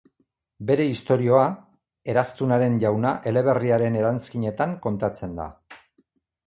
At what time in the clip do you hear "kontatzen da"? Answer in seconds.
4.89-5.51